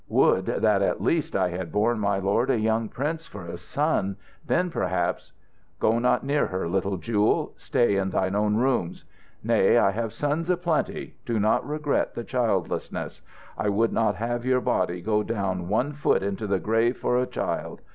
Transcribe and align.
Would 0.09 0.47
that 0.47 0.81
at 0.81 1.03
least 1.03 1.35
I 1.35 1.49
had 1.49 1.71
borne 1.71 1.99
my 1.99 2.17
lord 2.17 2.49
a 2.49 2.57
young 2.59 2.89
prince 2.89 3.27
for 3.27 3.45
a 3.45 3.55
son; 3.55 4.15
then 4.43 4.71
perhaps" 4.71 5.31
"Go 5.79 5.99
not 5.99 6.23
near 6.25 6.47
her, 6.47 6.67
little 6.67 6.97
Jewel. 6.97 7.53
Stay 7.55 7.97
in 7.97 8.09
thine 8.09 8.33
own 8.35 8.55
rooms. 8.55 9.05
Nay, 9.43 9.77
I 9.77 9.91
have 9.91 10.11
sons 10.11 10.49
a 10.49 10.57
plenty. 10.57 11.17
Do 11.23 11.39
not 11.39 11.69
regret 11.69 12.15
the 12.15 12.23
childlessness. 12.23 13.21
I 13.55 13.69
would 13.69 13.93
not 13.93 14.15
have 14.15 14.43
your 14.43 14.59
body 14.59 15.01
go 15.01 15.21
down 15.21 15.67
one 15.67 15.93
foot 15.93 16.23
into 16.23 16.47
the 16.47 16.57
grave 16.57 16.97
for 16.97 17.19
a 17.19 17.27
child. 17.27 17.81